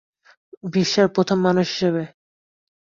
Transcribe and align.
বিশ্বের 0.73 1.07
প্রথম 1.15 1.37
মানুষ 1.41 1.65
হিসেবে। 1.73 2.03